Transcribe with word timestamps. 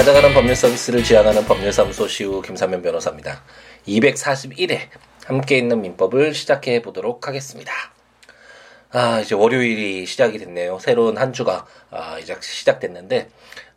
찾아가는 0.00 0.32
법률 0.32 0.56
서비스를 0.56 1.04
지향하는 1.04 1.44
법률사무소 1.44 2.08
시우 2.08 2.40
김사면 2.40 2.80
변호사입니다. 2.80 3.42
241회 3.86 4.88
함께 5.26 5.58
있는 5.58 5.82
민법을 5.82 6.32
시작해 6.32 6.80
보도록 6.80 7.28
하겠습니다. 7.28 7.70
아, 8.92 9.20
이제 9.20 9.34
월요일이 9.34 10.06
시작이 10.06 10.38
됐네요. 10.38 10.78
새로운 10.78 11.18
한 11.18 11.34
주가 11.34 11.66
아, 11.90 12.18
이제 12.18 12.34
시작됐는데 12.40 13.28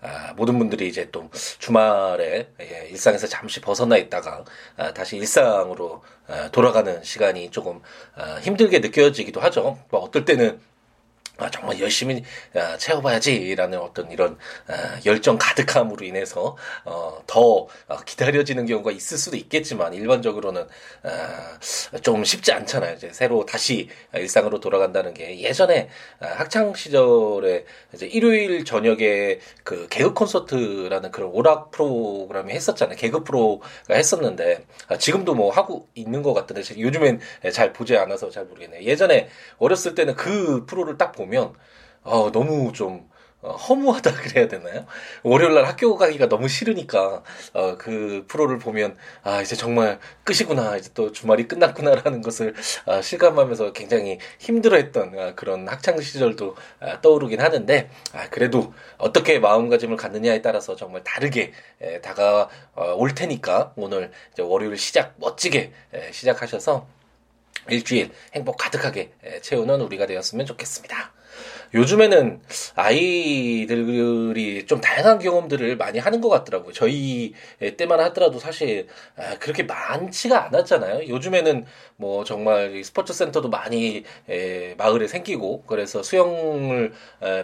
아, 0.01 0.31
모든 0.37 0.57
분들이 0.59 0.87
이제 0.87 1.09
또 1.11 1.29
주말에 1.59 2.47
예, 2.61 2.87
일상에서 2.89 3.27
잠시 3.27 3.59
벗어나 3.59 3.97
있다가 3.97 4.45
아, 4.77 4.93
다시 4.93 5.17
일상으로 5.17 6.05
아, 6.29 6.47
돌아가는 6.53 7.03
시간이 7.03 7.51
조금 7.51 7.81
아, 8.15 8.39
힘들게 8.41 8.79
느껴지기도 8.79 9.41
하죠. 9.41 9.77
뭐 9.89 9.99
어떨 9.99 10.23
때는 10.23 10.61
아, 11.37 11.49
정말 11.49 11.79
열심히 11.79 12.23
아, 12.53 12.77
채워봐야지라는 12.77 13.79
어떤 13.79 14.11
이런 14.11 14.37
아, 14.67 14.99
열정 15.03 15.37
가득함으로 15.39 16.05
인해서 16.05 16.55
어, 16.85 17.23
더 17.25 17.67
어, 17.87 17.97
기다려지는 18.05 18.67
경우가 18.67 18.91
있을 18.91 19.17
수도 19.17 19.35
있겠지만 19.35 19.95
일반적으로는 19.95 20.67
아, 21.01 21.57
좀 22.03 22.23
쉽지 22.23 22.51
않잖아요. 22.51 22.95
이제 22.95 23.09
새로 23.13 23.47
다시 23.47 23.89
일상으로 24.13 24.59
돌아간다는 24.59 25.15
게 25.15 25.39
예전에 25.39 25.89
아, 26.19 26.27
학창 26.27 26.75
시절에 26.75 27.65
이제 27.95 28.05
일요일 28.05 28.63
저녁에 28.63 29.39
그 29.63 29.87
개그 29.89 30.13
콘서트라는 30.13 31.09
그런 31.09 31.31
오락 31.31 31.71
프로그램이 31.71 32.53
했었잖아요. 32.53 32.95
개그 32.95 33.23
프로가 33.23 33.65
했었는데 33.89 34.65
아, 34.87 34.97
지금도 34.99 35.33
뭐 35.33 35.51
하고 35.51 35.87
있는 35.95 36.21
것 36.21 36.35
같은데 36.35 36.61
요즘엔 36.79 37.21
잘 37.51 37.73
보지 37.73 37.97
않아서 37.97 38.29
잘 38.29 38.45
모르겠네요. 38.45 38.83
예전에 38.83 39.29
어렸을 39.57 39.95
때는 39.95 40.15
그 40.15 40.67
프로를 40.67 40.99
딱 40.99 41.11
보면 41.11 41.22
어, 42.03 42.31
너무 42.31 42.71
좀 42.73 43.09
어, 43.43 43.51
허무하다 43.51 44.13
그래야 44.23 44.47
되나요? 44.47 44.85
월요일 45.21 45.53
날 45.53 45.65
학교 45.65 45.97
가기가 45.97 46.29
너무 46.29 46.47
싫으니까 46.47 47.23
어, 47.53 47.77
그 47.77 48.23
프로를 48.27 48.57
보면 48.57 48.95
아 49.23 49.41
이제 49.41 49.55
정말 49.55 49.99
끝이구나 50.23 50.77
이제 50.77 50.89
또 50.93 51.11
주말이 51.11 51.47
끝났구나라는 51.47 52.21
것을 52.21 52.55
아, 52.85 53.01
실감하면서 53.01 53.73
굉장히 53.73 54.17
힘들어했던 54.39 55.19
아, 55.19 55.35
그런 55.35 55.67
학창 55.67 55.99
시절도 55.99 56.55
아, 56.79 57.01
떠오르긴 57.01 57.41
하는데 57.41 57.89
아, 58.13 58.29
그래도 58.29 58.73
어떻게 58.97 59.39
마음가짐을 59.39 59.97
갖느냐에 59.97 60.41
따라서 60.41 60.77
정말 60.77 61.03
다르게 61.03 61.51
에, 61.81 61.99
다가올 61.99 62.49
어, 62.75 63.13
테니까 63.13 63.73
오늘 63.75 64.11
이제 64.31 64.41
월요일 64.41 64.77
시작 64.77 65.15
멋지게 65.17 65.73
에, 65.93 66.11
시작하셔서 66.13 66.87
일주일 67.69 68.11
행복 68.33 68.57
가득하게 68.57 69.13
채우는 69.41 69.81
우리가 69.81 70.05
되었으면 70.05 70.45
좋겠습니다. 70.45 71.13
요즘에는 71.73 72.41
아이들이 72.75 74.65
좀 74.67 74.79
다양한 74.79 75.19
경험들을 75.19 75.75
많이 75.77 75.97
하는 75.99 76.21
것 76.21 76.29
같더라고요. 76.29 76.71
저희 76.71 77.33
때만 77.77 77.99
하더라도 77.99 78.39
사실 78.39 78.87
아, 79.15 79.37
그렇게 79.39 79.63
많지가 79.63 80.45
않았잖아요. 80.45 81.07
요즘에는 81.09 81.65
뭐 81.95 82.23
정말 82.23 82.83
스포츠 82.83 83.13
센터도 83.13 83.49
많이 83.49 84.03
마을에 84.77 85.07
생기고 85.07 85.63
그래서 85.63 86.03
수영을 86.03 86.93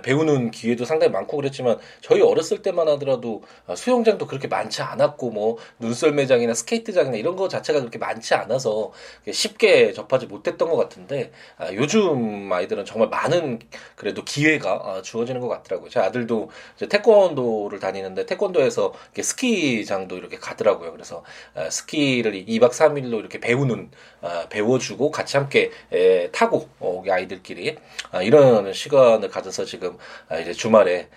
배우는 0.04 0.52
기회도 0.52 0.86
상당히 0.86 1.12
많고 1.12 1.38
그랬지만 1.38 1.78
저희 2.02 2.22
어렸을 2.22 2.62
때만 2.62 2.88
하더라도 2.90 3.44
아, 3.66 3.76
수영장도 3.76 4.28
그렇게 4.28 4.48
많지 4.48 4.82
않았고 4.82 5.32
뭐 5.32 5.58
눈썰매장이나 5.80 6.54
스케이트장이나 6.54 7.18
이런 7.18 7.36
거 7.36 7.48
자체가 7.48 7.80
그렇게 7.80 7.98
많지 7.98 8.36
않아서 8.36 8.92
쉽게 9.32 9.94
접하지 9.94 10.28
못했던 10.28 10.70
것 10.70 10.78
같은데 10.78 11.32
아, 11.58 11.74
요즘 11.74 12.52
아이들은 12.52 12.86
정말 12.86 13.10
많은 13.10 13.60
그래도 13.96 14.19
기회가 14.25 14.75
어, 14.75 15.02
주어지는 15.02 15.42
것 15.42 15.48
같더라고요. 15.48 15.89
제 15.89 16.00
아들도 16.00 16.50
태권도를 16.89 17.80
다니는데 17.80 18.26
태권도에서 18.26 18.94
스키장도 19.20 20.17
이렇게 20.17 20.38
가더라고요. 20.38 20.92
그래서 20.92 21.23
어, 21.55 21.70
스키를 21.70 22.45
2박 22.45 22.71
3일로 22.71 23.20
이렇게 23.20 23.39
배우는 23.39 23.92
어, 24.21 24.44
배워주고 24.49 25.11
같이 25.11 25.38
함께 25.38 25.71
타고 26.32 26.67
우리 26.80 27.11
아이들끼리 27.11 27.77
이런 28.21 28.73
시간을 28.73 29.30
가져서 29.30 29.66
지금 29.66 29.98
이제 30.42 30.54
주말에 30.54 31.08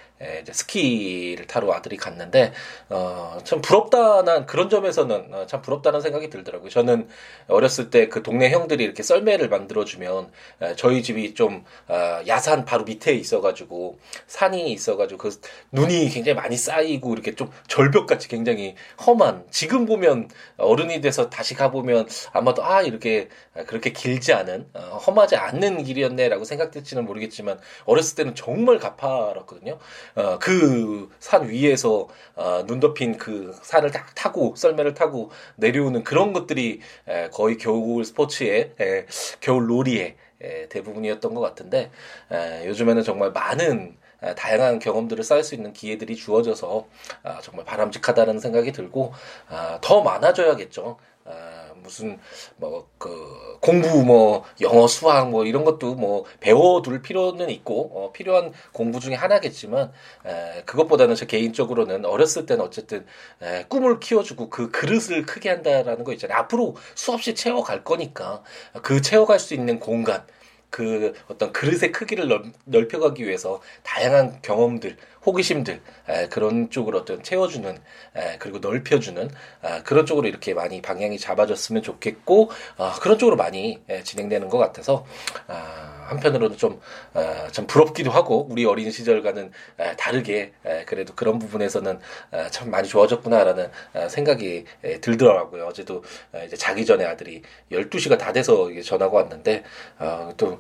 이제 0.43 0.53
스키를 0.53 1.47
타러 1.47 1.73
아들이 1.73 1.97
갔는데 1.97 2.53
어, 2.89 3.39
참 3.45 3.61
부럽다는 3.61 4.47
그런 4.47 4.69
점에서는 4.69 5.35
어, 5.35 5.47
참 5.47 5.63
부럽다는 5.63 6.01
생각이 6.01 6.31
들더라고요. 6.31 6.71
저는 6.71 7.09
어렸을 7.49 7.91
때 7.91 8.13
그 8.13 8.23
동네 8.23 8.51
형들이 8.51 8.85
이렇게 8.85 9.03
썰매를 9.03 9.49
만들어 9.49 9.85
주면 9.85 10.31
저희 10.77 11.03
집이 11.03 11.35
좀 11.35 11.65
어, 11.89 12.21
야산 12.27 12.65
바로 12.65 12.85
밑에 12.85 13.15
있어가지고 13.15 13.99
산이 14.27 14.71
있어가지고 14.73 15.19
그 15.19 15.41
눈이 15.73 16.11
굉장히 16.11 16.37
많이 16.37 16.57
쌓이고 16.57 17.13
이렇게 17.15 17.35
좀 17.35 17.51
절벽같이 17.69 18.29
굉장히 18.29 18.75
험한 19.05 19.47
지금 19.51 19.87
보면 19.87 20.29
어른이 20.59 21.01
돼서 21.01 21.31
다시 21.31 21.55
가보면 21.55 22.07
아마도 22.33 22.65
아 22.65 22.83
이렇게 22.83 23.29
그렇게 23.67 23.93
길지 23.93 24.33
않은 24.35 24.69
어, 24.75 24.99
험하지 24.99 25.37
않는 25.37 25.85
길이었네라고 25.85 26.45
생각될지는 26.45 27.05
모르겠지만 27.05 27.59
어렸을 27.87 28.17
때는 28.17 28.35
정말 28.35 28.79
가파랐거든요. 28.79 29.79
어, 30.15 30.39
그 30.39 31.09
산 31.21 31.49
위에서 31.49 32.09
어, 32.35 32.65
눈 32.67 32.81
덮인 32.81 33.17
그 33.19 33.55
산을 33.63 33.91
딱 33.91 34.15
타고 34.15 34.55
썰매를 34.57 34.95
타고 34.95 35.31
내려오는 35.57 36.03
그런 36.05 36.33
것들이 36.33 36.81
에, 37.09 37.29
거의 37.31 37.57
겨울 37.59 38.05
스포츠의 38.05 38.73
에, 38.81 39.07
겨울 39.41 39.67
놀이의 39.67 40.17
에, 40.41 40.69
대부분이었던 40.69 41.35
것 41.35 41.41
같은데 41.41 41.91
에, 42.31 42.67
요즘에는 42.67 43.03
정말 43.03 43.31
많은 43.33 43.97
다양한 44.37 44.79
경험들을 44.79 45.25
쌓을 45.25 45.43
수 45.43 45.55
있는 45.57 45.73
기회들이 45.73 46.15
주어져서 46.15 46.87
아, 47.25 47.41
정말 47.41 47.65
바람직하다는 47.65 48.39
생각이 48.39 48.71
들고 48.73 49.13
아, 49.49 49.79
더 49.83 50.01
많아져야겠죠. 50.03 50.97
아, 51.25 51.62
무슨 51.83 52.19
뭐 52.57 52.93
그 53.03 53.59
공부 53.61 54.05
뭐 54.05 54.45
영어 54.61 54.87
수학 54.87 55.31
뭐 55.31 55.45
이런 55.45 55.65
것도 55.65 55.97
뭐 55.97 56.25
배워둘 56.39 57.03
필요는 57.03 57.51
있고 57.51 57.91
어, 57.93 58.13
필요한 58.13 58.53
공부 58.71 59.01
중에 59.01 59.17
하나겠지만 59.17 59.91
에, 60.25 60.63
그것보다는 60.67 61.17
저 61.17 61.27
개인적으로는 61.27 62.05
어렸을 62.05 62.47
때는 62.47 62.65
어쨌든 62.65 63.05
에, 63.43 63.65
꿈을 63.69 63.99
키워주고 63.99 64.51
그 64.51 64.71
그릇을 64.71 65.27
크게 65.27 65.49
한다라는 65.49 66.05
거 66.05 66.13
있잖아요. 66.13 66.39
앞으로 66.39 66.77
수없이 66.95 67.35
채워갈 67.35 67.83
거니까 67.83 68.45
그 68.83 69.03
채워갈 69.03 69.41
수 69.41 69.55
있는 69.55 69.81
공간 69.81 70.25
그 70.71 71.13
어떤 71.29 71.53
그릇의 71.53 71.93
크기를 71.93 72.29
넓, 72.65 72.95
혀가기 72.95 73.27
위해서 73.27 73.61
다양한 73.83 74.41
경험들, 74.43 74.97
호기심들 75.25 75.81
에, 76.09 76.29
그런 76.29 76.71
쪽으로 76.71 76.99
어떤 76.99 77.23
채워주는 77.23 77.79
에, 78.17 78.37
그리고 78.39 78.59
넓혀주는 78.59 79.31
아, 79.63 79.83
그런 79.83 80.07
쪽으로 80.07 80.29
이렇게 80.29 80.55
많이 80.55 80.83
방향이 80.83 81.19
잡아졌으면 81.19 81.83
좋겠고 81.83 82.51
아, 82.77 82.97
그런 83.01 83.19
쪽으로 83.19 83.37
많이 83.37 83.81
에, 83.89 84.03
진행되는 84.03 84.49
것 84.49 84.59
같아서 84.59 85.07
아, 85.47 86.07
한편으로는 86.09 86.57
좀, 86.57 86.81
아, 87.15 87.49
좀 87.53 87.67
부럽기도 87.67 88.11
하고 88.11 88.47
우리 88.51 88.65
어린 88.65 88.91
시절과는 88.91 89.53
에, 89.79 89.97
다르게 89.97 90.53
에, 90.65 90.85
그래도 90.85 91.15
그런 91.15 91.39
부분에서는 91.39 91.99
에, 92.33 92.51
참 92.51 92.71
많이 92.71 92.89
좋아졌구나라는 92.89 93.71
에, 93.95 94.09
생각이 94.09 94.65
에, 94.83 95.01
들더라고요. 95.01 95.67
어제도 95.67 96.03
에, 96.35 96.47
이제 96.47 96.57
자기 96.57 96.85
전에 96.85 97.05
아들이 97.05 97.43
12시가 97.71 98.19
다 98.19 98.33
돼서 98.33 98.69
전화가 98.83 99.17
왔는데 99.17 99.63
어, 99.99 100.31
또 100.37 100.59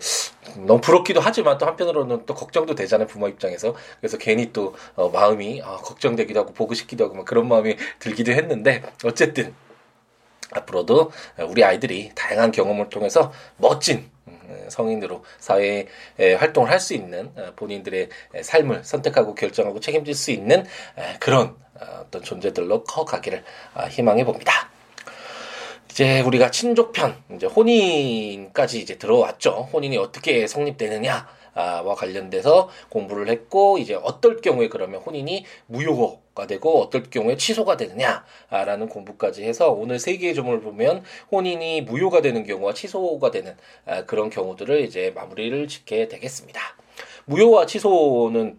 너무 0.67 0.81
부럽기도 0.81 1.21
하지만 1.21 1.59
또 1.59 1.67
한편으로는 1.67 2.27
또 2.27 2.35
걱정도 2.35 2.75
되잖아요 2.75 3.07
부모 3.07 3.29
입장에서 3.29 3.75
그래서 4.01 4.19
괜히 4.19 4.52
또 4.53 4.75
어, 4.95 5.09
마음이 5.09 5.63
아, 5.63 5.77
걱정되기도 5.77 6.41
하고 6.41 6.53
보고 6.53 6.75
싶기도 6.75 7.05
하고 7.05 7.15
막 7.15 7.25
그런 7.25 7.49
마음이 7.49 7.77
들기도 7.99 8.33
했는데 8.33 8.83
어쨌든 9.05 9.55
앞으로도 10.53 11.11
우리 11.49 11.65
아이들이 11.65 12.13
다양한 12.15 12.53
경험을 12.53 12.91
통해서 12.91 13.33
멋진 13.57 14.11
음, 14.29 14.67
성인으로 14.69 15.25
사회에 15.39 15.87
활동을 16.39 16.71
할 16.71 16.79
수 16.79 16.95
있는 16.95 17.31
어, 17.37 17.53
본인들의 17.57 18.09
삶을 18.43 18.85
선택하고 18.85 19.35
결정하고 19.35 19.81
책임질 19.81 20.15
수 20.15 20.31
있는 20.31 20.65
그런 21.21 21.57
어, 21.81 22.03
어떤 22.07 22.23
존재들로 22.23 22.85
커가기를 22.85 23.45
아, 23.75 23.87
희망해 23.87 24.25
봅니다. 24.25 24.72
이제 25.93 26.23
우리가 26.23 26.51
친족편, 26.51 27.15
이제 27.35 27.47
혼인까지 27.47 28.81
이제 28.81 28.97
들어왔죠. 28.97 29.69
혼인이 29.75 29.99
어떻게 29.99 30.47
성립되느냐. 30.47 31.29
와 31.55 31.95
관련돼서 31.95 32.71
공부를 32.89 33.29
했고 33.29 33.77
이제 33.77 33.93
어떨 33.93 34.41
경우에 34.41 34.71
그러면 34.71 35.03
혼인이 35.03 35.45
무효가 35.67 36.47
되고 36.47 36.81
어떨 36.81 37.03
경우에 37.11 37.37
취소가 37.37 37.77
되느냐라는 37.77 38.89
공부까지 38.89 39.45
해서 39.45 39.71
오늘 39.71 39.99
세 39.99 40.17
개의 40.17 40.35
점을 40.35 40.59
보면 40.63 41.05
혼인이 41.31 41.83
무효가 41.83 42.23
되는 42.23 42.43
경우와 42.45 42.73
취소가 42.73 43.31
되는 43.31 43.55
아, 43.85 44.07
그런 44.07 44.31
경우들을 44.31 44.81
이제 44.81 45.13
마무리를 45.15 45.69
짓게 45.69 46.09
되겠습니다. 46.09 46.59
무효와 47.27 47.67
취소는 47.67 48.59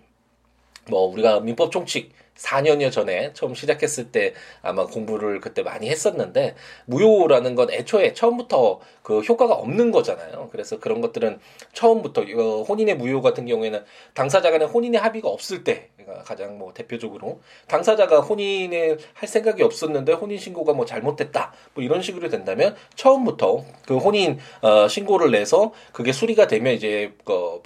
뭐 0.88 1.08
우리가 1.08 1.40
민법 1.40 1.72
총칙 1.72 2.12
4년여 2.44 2.92
전에 2.92 3.32
처음 3.34 3.56
시작했을 3.56 4.12
때 4.12 4.34
아마 4.62 4.86
공부를 4.86 5.40
그때 5.40 5.64
많이 5.64 5.90
했었는데 5.90 6.56
무효라는 6.86 7.56
건 7.56 7.72
애초에 7.72 8.14
처음부터 8.14 8.82
그 9.02 9.22
효과가 9.22 9.54
없는 9.54 9.92
거잖아요. 9.92 10.50
그래서 10.52 10.80
그런 10.80 11.02
것들은 11.02 11.40
처음부터 11.74 12.22
어, 12.22 12.64
혼인의 12.64 12.98
무효 12.98 13.22
같은 13.22 13.46
경우에는 13.46 13.84
당사자 14.14 14.52
간의 14.52 14.68
혼인의 14.68 15.00
합의가 15.00 15.30
없을 15.30 15.64
때 15.64 15.90
그러니까 16.04 16.24
가장 16.24 16.58
뭐 16.58 16.74
대표적으로 16.74 17.40
당사자가 17.68 18.22
혼인을 18.22 19.00
할 19.14 19.30
생각이 19.30 19.64
없었는데 19.64 20.14
혼인 20.14 20.38
신고가 20.38 20.74
뭐 20.74 20.86
잘못됐다 20.86 21.54
뭐 21.74 21.84
이런 21.84 22.02
식으로 22.02 22.30
된다면 22.30 22.76
처음부터 22.96 23.64
그 23.86 23.98
혼인 23.98 24.40
어 24.62 24.88
신고를 24.88 25.32
내서 25.32 25.74
그게 25.92 26.12
수리가 26.12 26.48
되면 26.48 26.74
이제 26.74 27.14
그 27.26 27.62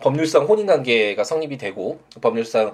법률상 0.00 0.44
혼인 0.46 0.66
관계가 0.66 1.24
성립이 1.24 1.58
되고 1.58 1.98
법률상 2.20 2.72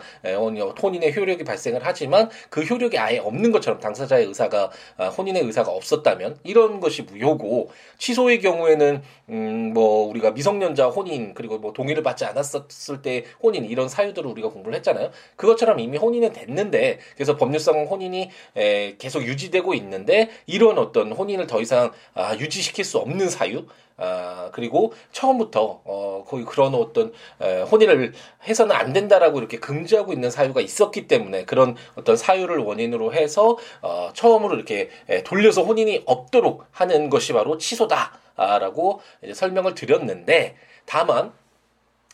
혼인의 0.82 1.16
효력이 1.16 1.44
발생을 1.44 1.80
하지만 1.82 2.30
그 2.48 2.62
효력이 2.62 2.98
아예 2.98 3.18
없는 3.18 3.52
것처럼 3.52 3.80
당사자의 3.80 4.26
의사가 4.26 4.70
아, 4.96 5.08
혼인의 5.08 5.42
의사가 5.42 5.70
없었다면 5.70 6.38
이런 6.44 6.80
것이 6.80 7.02
무효고 7.02 7.70
취소의 7.98 8.40
경우에는 8.40 9.02
음뭐 9.28 10.08
우리가 10.08 10.32
미성년자 10.32 10.88
혼인 10.88 11.34
그리고 11.34 11.58
뭐 11.58 11.72
동의를 11.72 12.02
받지 12.02 12.24
않았었을 12.24 13.02
때 13.02 13.24
혼인 13.42 13.64
이런 13.64 13.88
사유들을 13.88 14.28
우리가 14.30 14.48
공부를 14.48 14.76
했잖아요. 14.78 14.99
그것처럼 15.36 15.80
이미 15.80 15.98
혼인은 15.98 16.32
됐는데 16.32 16.98
그래서 17.14 17.36
법률상 17.36 17.86
혼인이 17.86 18.30
에, 18.56 18.96
계속 18.98 19.24
유지되고 19.24 19.74
있는데 19.74 20.30
이런 20.46 20.78
어떤 20.78 21.12
혼인을 21.12 21.46
더 21.46 21.60
이상 21.60 21.92
아, 22.14 22.36
유지시킬 22.36 22.84
수 22.84 22.98
없는 22.98 23.28
사유 23.28 23.66
아, 24.02 24.50
그리고 24.52 24.94
처음부터 25.12 25.82
어, 25.84 26.24
거의 26.26 26.44
그런 26.46 26.74
어떤 26.74 27.12
에, 27.40 27.60
혼인을 27.62 28.14
해서는 28.44 28.74
안 28.74 28.94
된다라고 28.94 29.38
이렇게 29.38 29.58
금지하고 29.58 30.14
있는 30.14 30.30
사유가 30.30 30.62
있었기 30.62 31.06
때문에 31.06 31.44
그런 31.44 31.76
어떤 31.96 32.16
사유를 32.16 32.58
원인으로 32.58 33.12
해서 33.12 33.58
어, 33.82 34.10
처음으로 34.14 34.54
이렇게 34.56 34.88
에, 35.08 35.22
돌려서 35.22 35.62
혼인이 35.62 36.04
없도록 36.06 36.64
하는 36.70 37.10
것이 37.10 37.34
바로 37.34 37.58
취소다라고 37.58 39.02
이제 39.22 39.34
설명을 39.34 39.74
드렸는데 39.74 40.56
다만 40.86 41.32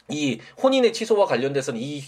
이 0.08 0.40
혼인의 0.62 0.92
취소와 0.92 1.26
관련돼서는 1.26 1.80
이 1.80 2.02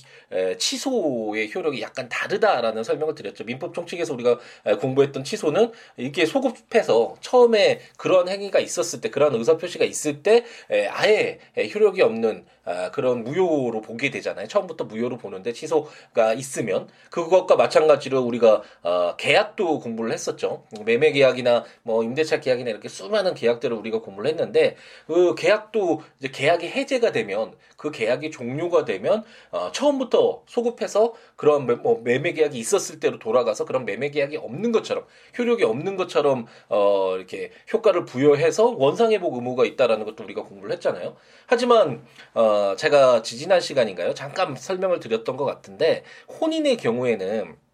취소의 0.59 1.53
효력이 1.55 1.81
약간 1.83 2.09
다르다라는 2.09 2.85
설명을 2.85 3.15
드렸죠. 3.15 3.45
민법 3.45 3.75
총칙에서 3.75 4.15
우리가 4.15 4.39
공부했던 4.81 5.25
취소는 5.25 5.73
이게 5.97 6.27
소급해서 6.27 7.17
처음에 7.21 7.81
그런 7.97 8.29
행위가 8.29 8.61
있었을 8.61 9.01
때, 9.01 9.11
그런 9.11 9.35
의사 9.35 9.57
표시가 9.57 9.85
있을 9.85 10.23
때 10.23 10.45
아예 10.91 11.39
효력이 11.75 12.03
없는 12.03 12.45
아, 12.69 12.91
그런 12.91 13.25
무효로 13.25 13.81
보게 13.81 14.11
되잖아요. 14.11 14.47
처음부터 14.47 14.85
무효로 14.85 15.17
보는데 15.17 15.55
취소가 15.55 16.35
있으면 16.35 16.87
그것과 17.11 17.57
마찬가지로 17.57 18.21
우리가 18.21 18.63
어, 18.83 19.17
계약도 19.17 19.81
공부를 19.81 20.13
했었죠. 20.13 20.65
매매 20.85 21.13
계약이나 21.13 21.65
뭐 21.83 22.05
임대차 22.05 22.41
계약이나 22.41 22.69
이렇게 22.69 22.91
수많은 22.91 23.33
계약들을 23.33 23.75
우리가 23.75 24.01
공부를 24.01 24.29
했는데 24.29 24.77
그 25.07 25.35
계약도 25.35 26.03
이제 26.19 26.29
계약이 26.31 26.69
해제가 26.69 27.11
되면 27.11 27.55
그 27.79 27.93
계약이 27.93 28.33
종료가 28.33 28.85
되면 28.85 29.25
어, 29.53 29.71
처음부터 29.73 30.43
소급해서 30.47 31.15
그런 31.37 31.65
매, 31.65 31.75
뭐 31.75 32.01
매매 32.03 32.33
계약이 32.33 32.59
있었을 32.59 32.99
때로 32.99 33.21
돌아가서 33.21 33.65
그런 33.65 33.85
매매 33.87 34.11
계약이 34.11 34.37
없는 34.37 34.73
것처럼 34.73 35.05
효력이 35.39 35.63
없는 35.63 35.97
것처럼 35.97 36.47
어, 36.69 37.15
이렇게 37.17 37.53
효과를 37.73 38.05
부여해서 38.05 38.75
원상회복 38.77 39.33
의무가 39.37 39.65
있다라는 39.65 40.05
것도 40.05 40.25
우리가 40.25 40.43
공부를 40.43 40.73
했잖아요. 40.75 41.17
하지만 41.47 42.05
어, 42.35 42.75
제가 42.77 43.23
지지난 43.23 43.61
시간인가요? 43.61 44.13
잠깐 44.13 44.57
설명을 44.57 44.99
드렸던 44.99 45.37
것 45.37 45.45
같은데 45.45 46.03
혼인의 46.41 46.79
경우에는 46.79 47.68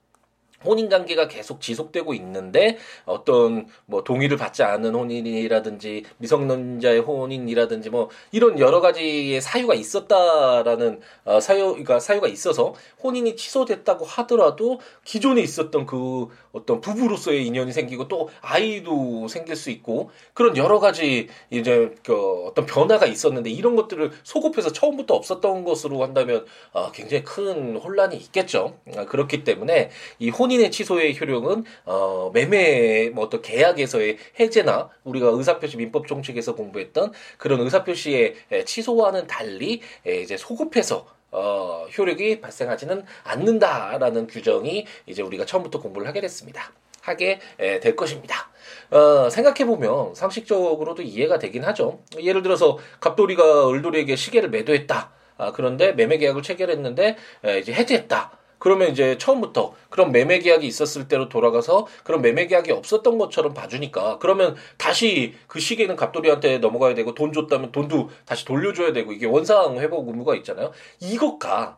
혼인 0.64 0.88
관계가 0.88 1.28
계속 1.28 1.60
지속되고 1.60 2.14
있는데 2.14 2.78
어떤 3.04 3.66
뭐 3.86 4.04
동의를 4.04 4.36
받지 4.36 4.62
않은 4.62 4.94
혼인이라든지 4.94 6.04
미성년자의 6.18 7.00
혼인이라든지 7.00 7.90
뭐 7.90 8.08
이런 8.32 8.58
여러 8.58 8.80
가지의 8.80 9.40
사유가 9.40 9.74
있었다라는 9.74 11.00
어, 11.24 11.40
사유 11.40 11.68
그러니까 11.70 12.00
사유가 12.00 12.28
있어서 12.28 12.74
혼인이 13.02 13.36
취소됐다고 13.36 14.04
하더라도 14.04 14.80
기존에 15.04 15.40
있었던 15.42 15.86
그 15.86 16.28
어떤 16.52 16.80
부부로서의 16.80 17.46
인연이 17.46 17.72
생기고 17.72 18.08
또 18.08 18.30
아이도 18.40 19.28
생길 19.28 19.56
수 19.56 19.70
있고 19.70 20.10
그런 20.32 20.56
여러 20.56 20.78
가지 20.78 21.28
이제 21.50 21.94
그 22.04 22.44
어떤 22.46 22.66
변화가 22.66 23.06
있었는데 23.06 23.50
이런 23.50 23.76
것들을 23.76 24.12
소급해서 24.22 24.72
처음부터 24.72 25.14
없었던 25.14 25.64
것으로 25.64 26.02
한다면 26.02 26.44
어, 26.72 26.92
굉장히 26.92 27.24
큰 27.24 27.76
혼란이 27.76 28.16
있겠죠. 28.16 28.78
어, 28.96 29.06
그렇기 29.06 29.44
때문에 29.44 29.90
이 30.18 30.30
혼인 30.30 30.53
혼인의 30.54 30.70
취소의 30.70 31.18
효력은 31.18 31.64
어, 31.84 32.30
매매 32.32 33.10
뭐 33.10 33.24
어떤 33.24 33.42
계약에서의 33.42 34.18
해제나 34.38 34.88
우리가 35.04 35.28
의사표시 35.28 35.76
민법 35.76 36.06
총칙에서 36.06 36.54
공부했던 36.54 37.12
그런 37.36 37.60
의사표시의 37.60 38.34
취소와는 38.64 39.26
달리 39.26 39.80
이제 40.06 40.36
소급해서 40.36 41.06
어, 41.30 41.86
효력이 41.96 42.40
발생하지는 42.40 43.04
않는다라는 43.24 44.28
규정이 44.28 44.86
이제 45.06 45.22
우리가 45.22 45.44
처음부터 45.44 45.80
공부를 45.80 46.06
하게 46.06 46.20
됐습니다. 46.20 46.72
하게 47.00 47.38
될 47.58 47.96
것입니다. 47.96 48.48
어, 48.90 49.28
생각해보면 49.28 50.14
상식적으로도 50.14 51.02
이해가 51.02 51.38
되긴 51.38 51.64
하죠. 51.64 52.00
예를 52.18 52.42
들어서 52.42 52.78
갑돌이가 53.00 53.68
을돌이에게 53.68 54.16
시계를 54.16 54.48
매도했다. 54.48 55.10
아, 55.36 55.52
그런데 55.52 55.92
매매 55.92 56.16
계약을 56.16 56.42
체결했는데 56.42 57.16
에, 57.44 57.58
이제 57.58 57.74
해지했다. 57.74 58.38
그러면 58.64 58.90
이제 58.90 59.18
처음부터 59.18 59.74
그런 59.90 60.10
매매 60.10 60.38
계약이 60.38 60.66
있었을 60.66 61.06
때로 61.06 61.28
돌아가서 61.28 61.86
그런 62.02 62.22
매매 62.22 62.46
계약이 62.46 62.72
없었던 62.72 63.18
것처럼 63.18 63.52
봐주니까 63.52 64.16
그러면 64.20 64.56
다시 64.78 65.34
그 65.48 65.60
시기에는 65.60 65.96
갑돌이한테 65.96 66.58
넘어가야 66.58 66.94
되고 66.94 67.14
돈 67.14 67.34
줬다면 67.34 67.72
돈도 67.72 68.08
다시 68.24 68.46
돌려줘야 68.46 68.94
되고 68.94 69.12
이게 69.12 69.26
원상 69.26 69.76
회복 69.80 70.08
의무가 70.08 70.34
있잖아요. 70.36 70.72
이것과 70.98 71.76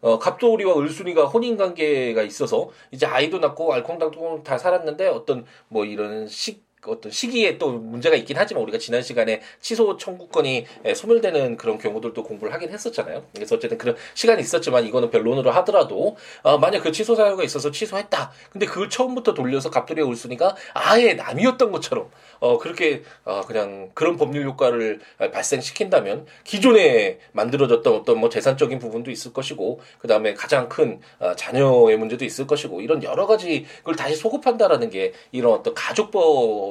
어, 0.00 0.18
갑돌이와 0.18 0.76
을순이가 0.76 1.26
혼인 1.26 1.56
관계가 1.56 2.22
있어서 2.24 2.68
이제 2.90 3.06
아이도 3.06 3.38
낳고 3.38 3.72
알콩달콩 3.72 4.42
다 4.42 4.58
살았는데 4.58 5.06
어떤 5.06 5.46
뭐 5.68 5.84
이런 5.84 6.26
식 6.26 6.63
어떤 6.86 7.10
시기에 7.12 7.58
또 7.58 7.72
문제가 7.72 8.16
있긴 8.16 8.36
하지만 8.36 8.62
우리가 8.62 8.78
지난 8.78 9.02
시간에 9.02 9.40
취소 9.60 9.96
청구권이 9.96 10.66
소멸되는 10.94 11.56
그런 11.56 11.78
경우들도 11.78 12.22
공부를 12.22 12.52
하긴 12.54 12.70
했었잖아요. 12.70 13.24
그래서 13.34 13.56
어쨌든 13.56 13.78
그런 13.78 13.96
시간이 14.14 14.40
있었지만 14.40 14.86
이거는 14.86 15.10
변론으로 15.10 15.50
하더라도 15.50 16.16
어, 16.42 16.58
만약 16.58 16.82
그 16.82 16.92
취소 16.92 17.14
사유가 17.14 17.42
있어서 17.44 17.70
취소했다. 17.70 18.32
근데 18.50 18.66
그걸 18.66 18.88
처음부터 18.88 19.34
돌려서 19.34 19.70
갑돌이와 19.70 20.08
울순이가 20.08 20.56
아예 20.74 21.14
남이었던 21.14 21.72
것처럼 21.72 22.10
어, 22.44 22.58
그렇게 22.58 23.02
어, 23.24 23.40
그냥 23.42 23.90
그런 23.94 24.16
법률 24.16 24.44
효과를 24.44 25.00
발생시킨다면 25.32 26.26
기존에 26.44 27.18
만들어졌던 27.32 27.94
어떤 27.94 28.18
뭐 28.18 28.28
재산적인 28.28 28.78
부분도 28.78 29.10
있을 29.10 29.32
것이고 29.32 29.80
그 29.98 30.08
다음에 30.08 30.34
가장 30.34 30.68
큰 30.68 31.00
어, 31.18 31.34
자녀의 31.34 31.96
문제도 31.96 32.24
있을 32.24 32.46
것이고 32.46 32.80
이런 32.80 33.02
여러 33.02 33.26
가지 33.26 33.66
걸 33.82 33.96
다시 33.96 34.16
소급한다라는 34.16 34.90
게 34.90 35.12
이런 35.32 35.52
어떤 35.52 35.74
가족법 35.74 36.24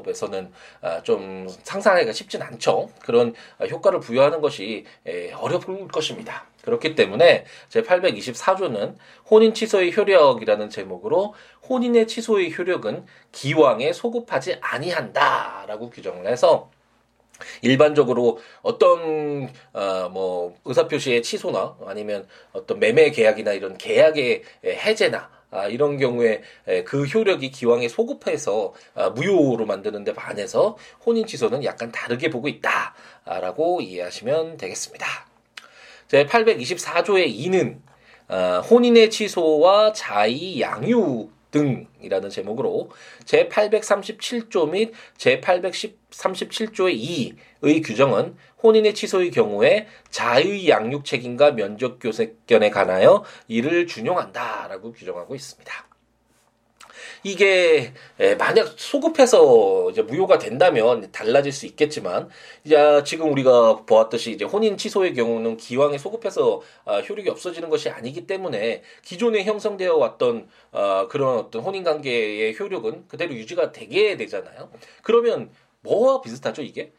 방법에서는 0.04 0.52
아, 0.82 1.02
좀 1.04 1.48
상상하기가 1.64 2.12
쉽진 2.14 2.42
않죠. 2.42 2.90
그런 3.00 3.34
효과를 3.60 4.00
부여하는 4.00 4.42
것이 4.42 4.86
어려울 5.36 5.88
것입니다. 5.88 6.46
그렇기 6.64 6.96
때문에 6.96 7.46
제824조는 7.70 8.96
혼인 9.30 9.54
취소의 9.54 9.96
효력이라는 9.96 10.70
제목으로 10.70 11.36
혼인의 11.70 12.08
취소의 12.08 12.58
효력은 12.58 13.06
기왕에 13.32 13.94
소급하지 13.94 14.58
아니한다라고 14.62 15.90
규정을 15.92 16.28
해서 16.28 16.72
일반적으로 17.62 18.40
어떤 18.62 19.50
어 19.74 20.10
뭐 20.14 20.56
의사 20.66 20.88
표시의 20.88 21.24
취소나 21.24 21.78
아니면 21.86 22.28
어떤 22.54 22.80
매매 22.80 23.10
계약이나 23.12 23.54
이런 23.54 23.78
계약의 23.78 24.44
해제나 24.64 25.30
아, 25.52 25.68
이런 25.68 25.98
경우에 25.98 26.42
에, 26.68 26.84
그 26.84 27.04
효력이 27.06 27.52
기왕에 27.52 27.88
소급해서 27.88 28.74
아, 28.96 29.10
무효로 29.12 29.66
만드는데 29.66 30.14
반해서 30.14 30.78
혼인 31.06 31.28
취소는 31.28 31.64
약간 31.64 31.92
다르게 31.92 32.30
보고 32.30 32.48
있다라고 32.48 33.82
이해하시면 33.82 34.58
되겠습니다. 34.58 35.33
제 36.14 36.28
824조의 36.28 37.36
2는 37.36 37.80
아, 38.28 38.60
혼인의 38.60 39.10
취소와 39.10 39.94
자의 39.94 40.62
양육 40.62 41.32
등이라는 41.50 42.30
제목으로 42.30 42.92
제837조 43.26 44.70
및 44.70 44.94
제837조의 45.18 47.36
2의 47.64 47.84
규정은 47.84 48.36
혼인의 48.62 48.94
취소의 48.94 49.32
경우에 49.32 49.88
자의 50.12 50.70
양육 50.70 51.04
책임과 51.04 51.54
면적 51.54 51.98
교세견에 51.98 52.70
관하여 52.70 53.24
이를 53.48 53.88
준용한다라고 53.88 54.94
규정하고 54.94 55.34
있습니다. 55.34 55.93
이게 57.24 57.94
만약 58.38 58.74
소급해서 58.78 59.90
이제 59.92 60.02
무효가 60.02 60.38
된다면 60.38 61.10
달라질 61.12 61.52
수 61.52 61.66
있겠지만 61.66 62.30
이제 62.64 63.02
지금 63.06 63.32
우리가 63.32 63.86
보았듯이 63.86 64.32
이제 64.32 64.46
혼인 64.46 64.78
취소의 64.78 65.14
경우는 65.14 65.58
기왕에 65.58 65.98
소급해서 65.98 66.62
아, 66.86 67.00
효력이 67.00 67.30
없어지는 67.30 67.70
것이 67.70 67.90
아니기 67.90 68.28
때문에 68.28 68.84
기존에 69.04 69.44
형성되어 69.44 69.96
왔던 69.96 70.48
아, 70.72 71.08
그런 71.10 71.38
어떤 71.38 71.62
혼인 71.64 71.84
관계의 71.84 72.58
효력은 72.60 73.08
그대로 73.08 73.34
유지가 73.34 73.72
되게 73.72 74.18
되잖아요. 74.18 74.70
그러면 75.02 75.50
뭐와 75.82 76.22
비슷하죠 76.22 76.62
이게? 76.62 76.92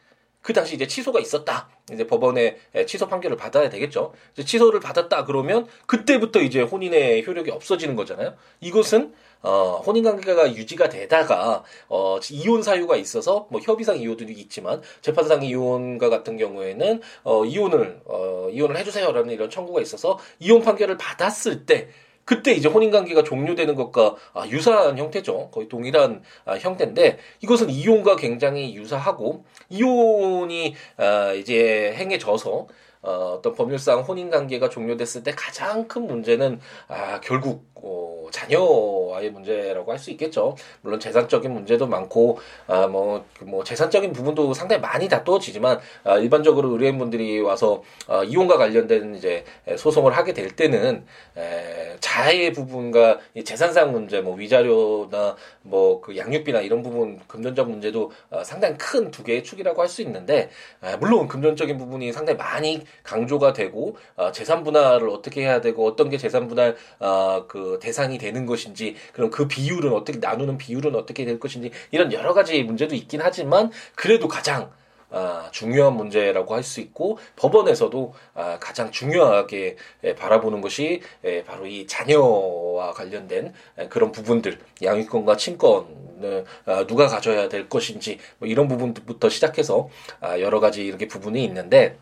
그 0.44 0.52
당시 0.52 0.74
이제 0.74 0.86
취소가 0.86 1.20
있었다. 1.20 1.70
이제 1.90 2.06
법원에 2.06 2.58
취소 2.86 3.08
판결을 3.08 3.34
받아야 3.34 3.70
되겠죠. 3.70 4.12
취소를 4.44 4.78
받았다 4.78 5.24
그러면 5.24 5.66
그때부터 5.86 6.40
이제 6.40 6.60
혼인의 6.60 7.26
효력이 7.26 7.50
없어지는 7.50 7.96
거잖아요. 7.96 8.34
이것은 8.60 9.14
어, 9.40 9.82
혼인 9.86 10.04
관계가 10.04 10.54
유지가 10.54 10.90
되다가 10.90 11.64
어, 11.88 12.18
이혼 12.30 12.62
사유가 12.62 12.96
있어서 12.96 13.46
뭐 13.50 13.58
협의상 13.62 13.98
이혼도 13.98 14.24
있지만 14.24 14.82
재판상 15.00 15.42
이혼과 15.42 16.10
같은 16.10 16.36
경우에는 16.36 17.00
어, 17.22 17.44
이혼을 17.46 18.02
어, 18.04 18.48
이혼을 18.52 18.76
해주세요라는 18.76 19.32
이런 19.32 19.48
청구가 19.48 19.80
있어서 19.80 20.18
이혼 20.40 20.60
판결을 20.60 20.98
받았을 20.98 21.64
때 21.64 21.88
그때 22.24 22.52
이제 22.52 22.68
혼인관계가 22.68 23.22
종료되는 23.22 23.74
것과 23.74 24.16
아, 24.32 24.46
유사한 24.48 24.98
형태죠. 24.98 25.50
거의 25.50 25.68
동일한 25.68 26.22
아, 26.44 26.54
형태인데 26.56 27.18
이것은 27.40 27.70
이혼과 27.70 28.16
굉장히 28.16 28.74
유사하고 28.74 29.44
이혼이 29.68 30.74
아, 30.96 31.32
이제 31.32 31.94
행해져서 31.96 32.66
어, 33.02 33.34
어떤 33.36 33.54
법률상 33.54 34.00
혼인관계가 34.00 34.70
종료됐을 34.70 35.22
때 35.22 35.32
가장 35.32 35.86
큰 35.86 36.06
문제는 36.06 36.58
아, 36.88 37.20
결국 37.20 37.73
어, 37.86 38.26
자녀와의 38.30 39.30
문제라고 39.30 39.92
할 39.92 39.98
수 39.98 40.10
있겠죠. 40.10 40.56
물론 40.82 40.98
재산적인 41.00 41.52
문제도 41.52 41.86
많고 41.86 42.38
아, 42.66 42.86
뭐, 42.86 43.24
그뭐 43.38 43.62
재산적인 43.64 44.12
부분도 44.12 44.52
상당히 44.54 44.80
많이 44.82 45.08
다투어지지만 45.08 45.78
아, 46.04 46.18
일반적으로 46.18 46.70
의뢰인분들이 46.70 47.40
와서 47.40 47.82
아, 48.08 48.22
이혼과 48.24 48.58
관련된 48.58 49.14
이제 49.14 49.44
소송을 49.76 50.12
하게 50.16 50.32
될 50.32 50.50
때는 50.56 51.04
에, 51.36 51.96
자해 52.00 52.52
부분과 52.52 53.18
재산상 53.44 53.92
문제, 53.92 54.20
뭐 54.20 54.34
위자료나 54.36 55.36
뭐 55.62 56.00
그 56.00 56.16
양육비나 56.16 56.60
이런 56.60 56.82
부분 56.82 57.18
금전적 57.26 57.70
문제도 57.70 58.10
어, 58.30 58.42
상당히 58.44 58.76
큰 58.78 59.10
두 59.10 59.22
개의 59.22 59.42
축이라고 59.44 59.80
할 59.80 59.88
수 59.88 60.02
있는데 60.02 60.50
아, 60.80 60.96
물론 60.96 61.28
금전적인 61.28 61.78
부분이 61.78 62.12
상당히 62.12 62.36
많이 62.36 62.82
강조가 63.02 63.52
되고 63.52 63.96
어, 64.16 64.32
재산 64.32 64.64
분할을 64.64 65.08
어떻게 65.08 65.42
해야 65.42 65.60
되고 65.60 65.86
어떤 65.86 66.08
게 66.10 66.16
재산 66.18 66.48
분할 66.48 66.76
어, 67.00 67.44
그 67.48 67.73
대상이 67.78 68.18
되는 68.18 68.46
것인지 68.46 68.96
그럼 69.12 69.30
그 69.30 69.48
비율은 69.48 69.92
어떻게 69.92 70.18
나누는 70.18 70.58
비율은 70.58 70.94
어떻게 70.94 71.24
될 71.24 71.38
것인지 71.38 71.70
이런 71.90 72.12
여러 72.12 72.34
가지 72.34 72.62
문제도 72.62 72.94
있긴 72.94 73.20
하지만 73.22 73.70
그래도 73.94 74.28
가장 74.28 74.70
아, 75.10 75.48
중요한 75.52 75.94
문제라고 75.94 76.54
할 76.54 76.64
수 76.64 76.80
있고 76.80 77.18
법원에서도 77.36 78.14
아, 78.34 78.58
가장 78.58 78.90
중요하게 78.90 79.76
에, 80.02 80.14
바라보는 80.16 80.60
것이 80.60 81.02
에, 81.22 81.44
바로 81.44 81.66
이 81.66 81.86
자녀와 81.86 82.92
관련된 82.94 83.52
에, 83.78 83.88
그런 83.88 84.10
부분들 84.10 84.58
양육권과 84.82 85.36
친권을 85.36 86.44
아, 86.66 86.86
누가 86.86 87.06
가져야 87.06 87.48
될 87.48 87.68
것인지 87.68 88.18
뭐 88.38 88.48
이런 88.48 88.66
부분부터 88.66 89.28
시작해서 89.28 89.88
아, 90.20 90.40
여러 90.40 90.58
가지 90.58 90.84
이렇게 90.84 91.06
부분이 91.06 91.44
있는데 91.44 91.96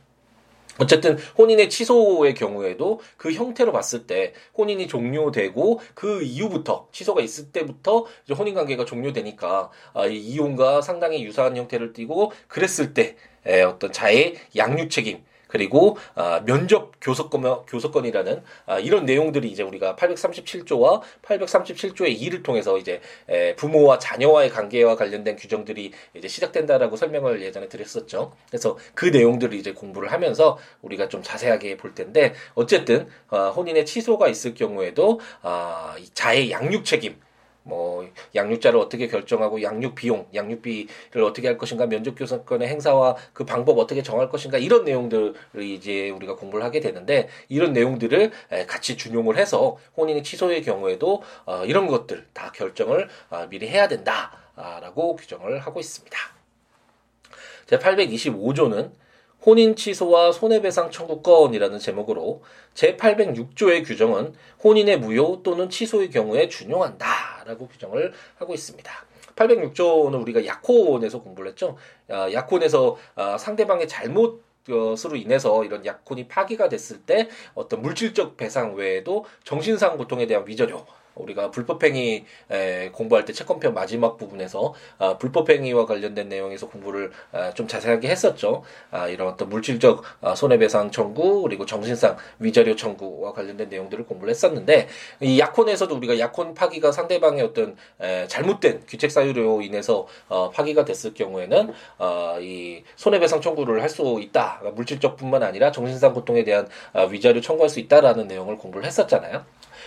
어쨌든 0.78 1.18
혼인의 1.36 1.68
취소의 1.68 2.34
경우에도 2.34 3.00
그 3.16 3.32
형태로 3.32 3.72
봤을 3.72 4.06
때 4.06 4.32
혼인이 4.56 4.86
종료되고 4.86 5.80
그 5.94 6.22
이후부터 6.22 6.88
취소가 6.92 7.20
있을 7.20 7.52
때부터 7.52 8.06
이제 8.24 8.34
혼인 8.34 8.54
관계가 8.54 8.84
종료되니까 8.84 9.70
아, 9.94 10.06
이 10.06 10.16
이혼과 10.18 10.80
상당히 10.80 11.24
유사한 11.24 11.56
형태를 11.56 11.92
띠고 11.92 12.32
그랬을 12.48 12.94
때 12.94 13.16
에, 13.46 13.62
어떤 13.62 13.92
자의 13.92 14.36
양육 14.56 14.90
책임 14.90 15.22
그리고 15.52 15.98
아, 16.14 16.40
면접 16.46 16.92
교섭권 17.02 17.66
교섭권이라는 17.66 18.42
아, 18.64 18.78
이런 18.78 19.04
내용들이 19.04 19.50
이제 19.50 19.62
우리가 19.62 19.96
837조와 19.96 21.02
837조의 21.20 22.18
2를 22.18 22.42
통해서 22.42 22.78
이제 22.78 23.02
에, 23.28 23.54
부모와 23.56 23.98
자녀와의 23.98 24.48
관계와 24.48 24.96
관련된 24.96 25.36
규정들이 25.36 25.92
이제 26.14 26.26
시작된다라고 26.26 26.96
설명을 26.96 27.42
예전에 27.42 27.68
드렸었죠. 27.68 28.32
그래서 28.48 28.78
그 28.94 29.04
내용들을 29.04 29.52
이제 29.58 29.74
공부를 29.74 30.10
하면서 30.10 30.56
우리가 30.80 31.08
좀 31.08 31.22
자세하게 31.22 31.76
볼 31.76 31.94
텐데 31.94 32.32
어쨌든 32.54 33.06
어, 33.28 33.50
혼인의 33.50 33.84
취소가 33.84 34.28
있을 34.28 34.54
경우에도 34.54 35.20
아, 35.42 35.96
자의 36.14 36.50
양육 36.50 36.86
책임 36.86 37.20
뭐 37.64 38.08
양육자를 38.34 38.78
어떻게 38.78 39.06
결정하고 39.06 39.62
양육 39.62 39.94
비용, 39.94 40.26
양육비를 40.34 41.22
어떻게 41.22 41.46
할 41.46 41.58
것인가, 41.58 41.86
면접 41.86 42.14
교섭권의 42.16 42.68
행사와 42.68 43.16
그 43.32 43.44
방법 43.44 43.78
어떻게 43.78 44.02
정할 44.02 44.28
것인가 44.28 44.58
이런 44.58 44.84
내용들을 44.84 45.34
이제 45.60 46.10
우리가 46.10 46.36
공부를 46.36 46.64
하게 46.64 46.80
되는데 46.80 47.28
이런 47.48 47.72
내용들을 47.72 48.30
같이 48.66 48.96
준용을 48.96 49.36
해서 49.36 49.78
혼인의 49.96 50.22
취소의 50.22 50.62
경우에도 50.62 51.22
어, 51.44 51.64
이런 51.64 51.86
것들 51.86 52.26
다 52.32 52.50
결정을 52.52 53.08
어, 53.30 53.46
미리 53.48 53.68
해야 53.68 53.88
된다라고 53.88 55.16
규정을 55.16 55.58
하고 55.60 55.80
있습니다. 55.80 56.18
제 57.66 57.78
825조는 57.78 58.90
혼인 59.44 59.74
취소와 59.74 60.30
손해배상 60.30 60.90
청구권이라는 60.90 61.78
제목으로 61.78 62.42
제806조의 62.74 63.84
규정은 63.84 64.34
혼인의 64.62 64.98
무효 65.00 65.42
또는 65.42 65.68
취소의 65.68 66.10
경우에 66.10 66.48
준용한다 66.48 67.31
라고 67.46 67.68
규정을 67.68 68.12
하고 68.36 68.54
있습니다. 68.54 68.92
806조 69.34 70.10
는 70.10 70.20
우리가 70.20 70.44
약혼에서 70.44 71.22
공부를 71.22 71.50
했죠. 71.50 71.76
아, 72.08 72.30
약혼에서 72.32 72.96
아, 73.14 73.38
상대방의 73.38 73.88
잘못 73.88 74.42
것으로 74.66 75.16
인해서 75.16 75.64
이런 75.64 75.84
약혼이 75.84 76.28
파기가 76.28 76.68
됐을 76.68 77.00
때 77.00 77.28
어떤 77.54 77.82
물질적 77.82 78.36
배상 78.36 78.74
외에도 78.74 79.24
정신상 79.44 79.96
고통에 79.96 80.26
대한 80.26 80.46
위자료 80.46 80.86
우리가 81.14 81.50
불법행위 81.50 82.24
에, 82.50 82.88
공부할 82.90 83.24
때 83.24 83.32
채권편 83.32 83.74
마지막 83.74 84.16
부분에서 84.16 84.74
아, 84.98 85.18
불법행위와 85.18 85.86
관련된 85.86 86.28
내용에서 86.28 86.68
공부를 86.68 87.12
아, 87.32 87.52
좀 87.54 87.68
자세하게 87.68 88.08
했었죠. 88.08 88.62
아, 88.90 89.08
이런 89.08 89.28
어떤 89.28 89.48
물질적 89.48 90.02
아, 90.20 90.34
손해배상 90.34 90.90
청구 90.90 91.42
그리고 91.42 91.64
정신상 91.64 92.16
위자료 92.38 92.74
청구와 92.74 93.32
관련된 93.32 93.68
내용들을 93.68 94.04
공부를 94.06 94.30
했었는데 94.30 94.88
이 95.20 95.38
약혼에서도 95.38 95.94
우리가 95.94 96.18
약혼 96.18 96.54
파기가 96.54 96.90
상대방의 96.92 97.42
어떤 97.44 97.76
에, 98.00 98.26
잘못된 98.26 98.84
귀책 98.88 99.10
사유로 99.12 99.62
인해서 99.62 100.06
어, 100.28 100.50
파기가 100.50 100.84
됐을 100.84 101.14
경우에는 101.14 101.72
어, 101.98 102.36
이 102.40 102.82
손해배상 102.96 103.40
청구를 103.40 103.80
할 103.80 103.92
수 103.92 104.18
있다. 104.22 104.56
그러니까 104.58 104.74
물질적뿐만 104.76 105.42
아니라 105.42 105.70
정신상 105.70 106.14
고통에 106.14 106.44
대한 106.44 106.66
아, 106.94 107.02
위자료 107.02 107.42
청구할 107.42 107.68
수 107.68 107.78
있다라는 107.78 108.26
내용을 108.26 108.56
공부를 108.56 108.86
했었잖아요. 108.86 109.44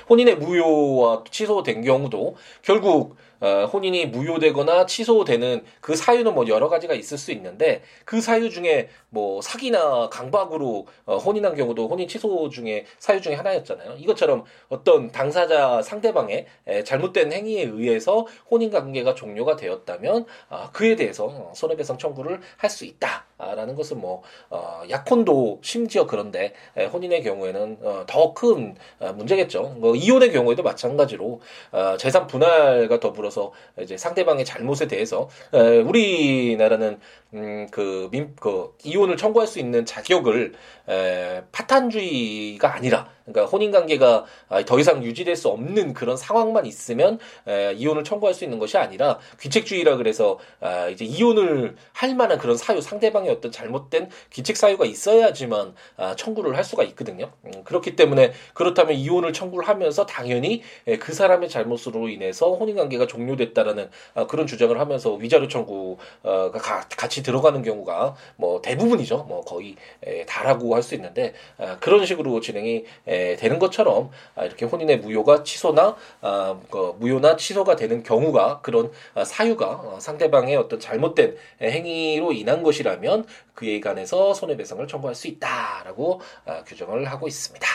혼인의 0.09 0.37
무효와 0.37 1.23
취소된 1.29 1.83
경우도 1.83 2.35
결국 2.61 3.15
어, 3.39 3.65
혼인이 3.71 4.07
무효되거나 4.07 4.85
취소되는 4.85 5.63
그 5.81 5.95
사유는 5.95 6.33
뭐 6.35 6.47
여러 6.47 6.69
가지가 6.69 6.93
있을 6.93 7.17
수 7.17 7.31
있는데 7.31 7.81
그 8.05 8.21
사유 8.21 8.49
중에 8.49 8.89
뭐 9.09 9.41
사기나 9.41 10.09
강박으로 10.09 10.87
어, 11.05 11.17
혼인한 11.17 11.55
경우도 11.55 11.87
혼인 11.87 12.07
취소 12.07 12.49
중에 12.49 12.85
사유 12.99 13.21
중에 13.21 13.33
하나였잖아요. 13.35 13.95
이것처럼 13.97 14.43
어떤 14.69 15.11
당사자 15.11 15.81
상대방의 15.81 16.45
에, 16.67 16.83
잘못된 16.83 17.31
행위에 17.31 17.63
의해서 17.63 18.25
혼인 18.51 18.69
관계가 18.71 19.15
종료가 19.15 19.55
되었다면 19.55 20.25
아, 20.49 20.69
그에 20.71 20.95
대해서 20.95 21.51
손해배상 21.55 21.97
청구를 21.97 22.41
할 22.57 22.75
수 22.75 22.83
있다라는 22.83 23.75
것은 23.75 24.01
뭐 24.01 24.21
어, 24.49 24.81
약혼도 24.89 25.59
심지어 25.63 26.05
그런데 26.05 26.53
에, 26.75 26.85
혼인의 26.85 27.23
경우에는 27.23 27.77
어, 27.83 28.03
더큰 28.05 28.75
어, 28.99 29.13
문제겠죠. 29.13 29.75
뭐 29.77 29.95
이혼의 29.95 30.33
경우에도 30.33 30.61
마찬가지로 30.61 31.39
어, 31.71 31.95
재산 31.97 32.27
분할과 32.27 32.99
더불어 32.99 33.24
들어서 33.25 33.51
이제 33.81 33.97
상대방의 33.97 34.45
잘못에 34.45 34.87
대해서 34.87 35.29
우리나라는 35.51 36.99
음, 37.33 37.67
그, 37.71 38.07
민, 38.11 38.35
그, 38.39 38.73
이혼을 38.83 39.17
청구할 39.17 39.47
수 39.47 39.59
있는 39.59 39.85
자격을, 39.85 40.53
에, 40.87 41.43
파탄주의가 41.51 42.73
아니라, 42.73 43.09
그러니까 43.25 43.45
혼인 43.51 43.71
관계가 43.71 44.25
아, 44.49 44.63
더 44.63 44.79
이상 44.79 45.03
유지될 45.03 45.35
수 45.35 45.49
없는 45.49 45.93
그런 45.93 46.15
상황만 46.17 46.65
있으면, 46.65 47.19
에, 47.47 47.73
이혼을 47.73 48.03
청구할 48.03 48.33
수 48.33 48.43
있는 48.43 48.59
것이 48.59 48.77
아니라, 48.77 49.19
귀책주의라 49.41 49.97
그래서, 49.97 50.39
아, 50.61 50.87
이제 50.89 51.05
이혼을 51.05 51.75
할 51.93 52.15
만한 52.15 52.37
그런 52.37 52.55
사유, 52.57 52.81
상대방의 52.81 53.29
어떤 53.31 53.51
잘못된 53.51 54.09
귀책 54.31 54.57
사유가 54.57 54.85
있어야지만, 54.85 55.73
아, 55.97 56.15
청구를 56.15 56.55
할 56.55 56.63
수가 56.63 56.83
있거든요. 56.83 57.31
음, 57.45 57.63
그렇기 57.63 57.95
때문에, 57.95 58.31
그렇다면 58.53 58.95
이혼을 58.95 59.33
청구를 59.33 59.67
하면서 59.67 60.05
당연히 60.05 60.61
에, 60.87 60.97
그 60.97 61.13
사람의 61.13 61.49
잘못으로 61.49 62.09
인해서 62.09 62.53
혼인 62.53 62.75
관계가 62.75 63.07
종료됐다라는 63.07 63.89
아, 64.13 64.27
그런 64.27 64.47
주장을 64.47 64.79
하면서 64.79 65.13
위자료 65.13 65.47
청구가 65.47 66.51
같이 66.97 67.23
들어가는 67.23 67.61
경우가 67.63 68.15
뭐 68.37 68.61
대부분이죠. 68.61 69.25
뭐 69.27 69.41
거의 69.41 69.75
에, 70.03 70.25
다라고 70.25 70.73
할 70.75 70.85
수 70.85 70.93
있는데 70.93 71.33
아, 71.57 71.77
그런 71.79 72.05
식으로 72.05 72.39
진행이 72.41 72.85
에, 73.15 73.35
되는 73.35 73.59
것처럼 73.59 74.09
아, 74.35 74.45
이렇게 74.45 74.65
혼인의 74.65 74.99
무효가 74.99 75.43
취소나 75.43 75.95
아, 76.21 76.57
그 76.69 76.95
무효나 76.99 77.35
취소가 77.37 77.75
되는 77.75 78.03
경우가 78.03 78.61
그런 78.61 78.91
아, 79.13 79.23
사유가 79.23 79.67
어, 79.67 79.97
상대방의 79.99 80.55
어떤 80.57 80.79
잘못된 80.79 81.37
행위로 81.61 82.33
인한 82.33 82.63
것이라면 82.63 83.25
그에 83.53 83.79
관해서 83.79 84.33
손해배상을 84.33 84.85
청구할 84.87 85.15
수 85.15 85.27
있다라고 85.27 86.21
아, 86.45 86.63
규정을 86.63 87.05
하고 87.05 87.27
있습니다. 87.27 87.67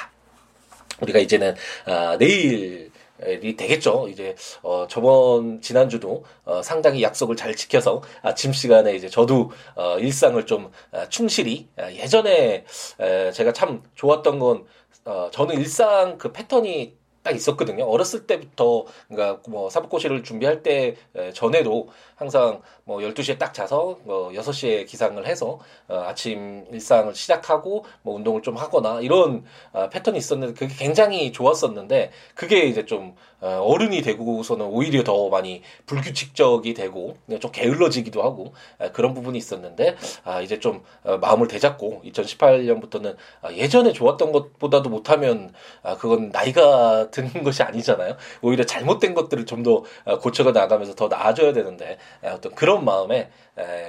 우리가 1.01 1.19
이제는 1.19 1.55
아, 1.87 2.17
내일 2.19 2.91
이 3.43 3.55
되겠죠. 3.55 4.09
이제 4.09 4.35
어 4.63 4.87
저번 4.89 5.61
지난주도 5.61 6.25
어 6.45 6.63
상당히 6.63 7.03
약속을 7.03 7.37
잘 7.37 7.55
지켜서 7.55 8.03
아침 8.23 8.53
시간에 8.53 8.95
이제 8.95 9.09
저도 9.09 9.51
어 9.75 9.99
일상을 9.99 10.45
좀 10.47 10.71
아, 10.91 11.07
충실히 11.09 11.69
아, 11.77 11.93
예전에 11.93 12.65
에 12.99 13.33
제가 13.33 13.53
참 13.53 13.83
좋았던 13.95 14.39
건 14.39 14.65
어 15.11 15.29
저는 15.33 15.57
일상 15.57 16.19
그 16.19 16.31
패턴이 16.33 16.97
딱 17.25 17.35
있었거든요. 17.35 17.85
어렸을 17.85 18.27
때부터 18.29 18.87
그러니까 19.09 19.43
뭐 19.51 19.69
사법고시를 19.69 20.23
준비할 20.23 20.63
때 20.63 20.97
전에도 21.35 21.89
항상 22.21 22.61
뭐 22.85 22.99
12시에 22.99 23.39
딱 23.39 23.55
자서 23.55 23.99
뭐 24.05 24.31
6시에 24.33 24.87
기상을 24.87 25.27
해서 25.27 25.59
어 25.89 26.05
아침 26.07 26.67
일상을 26.71 27.15
시작하고 27.15 27.87
뭐 28.03 28.15
운동을 28.17 28.43
좀 28.43 28.59
하거나 28.59 29.01
이런 29.01 29.43
어 29.73 29.89
패턴이 29.89 30.19
있었는데 30.19 30.53
그게 30.53 30.75
굉장히 30.77 31.33
좋았었는데 31.33 32.11
그게 32.35 32.65
이제 32.65 32.85
좀 32.85 33.17
어 33.43 33.61
어른이 33.63 34.03
되고서는 34.03 34.67
오히려 34.67 35.03
더 35.03 35.31
많이 35.31 35.63
불규칙적이 35.87 36.75
되고 36.75 37.17
좀 37.41 37.51
게을러지기도 37.51 38.23
하고 38.23 38.53
그런 38.93 39.15
부분이 39.15 39.39
있었는데 39.39 39.97
아 40.25 40.43
이제 40.43 40.59
좀 40.61 40.83
어 41.05 41.17
마음을 41.17 41.49
되잡고 41.49 42.03
2018년부터는 42.05 43.17
아 43.41 43.51
예전에 43.53 43.93
좋았던 43.93 44.33
것보다도 44.33 44.91
못하면 44.91 45.53
아 45.83 45.97
그건 45.97 46.29
나이가 46.31 47.09
드는 47.13 47.43
것이 47.43 47.63
아니잖아요. 47.63 48.17
오히려 48.43 48.65
잘못된 48.65 49.15
것들을 49.15 49.47
좀 49.47 49.61
더 49.63 49.85
고쳐가 50.23 50.53
나가면서 50.53 50.95
더 50.95 51.09
나아져야 51.09 51.53
되는데 51.53 51.99
어떤 52.23 52.55
그런 52.55 52.85
마음에 52.85 53.31